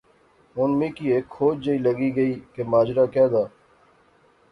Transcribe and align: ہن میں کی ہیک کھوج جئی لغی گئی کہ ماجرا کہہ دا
ہن 0.55 0.69
میں 0.79 0.89
کی 0.95 1.05
ہیک 1.13 1.25
کھوج 1.35 1.55
جئی 1.65 1.77
لغی 1.87 2.09
گئی 2.15 2.33
کہ 2.53 2.61
ماجرا 2.71 3.05
کہہ 3.13 3.29
دا 3.33 3.43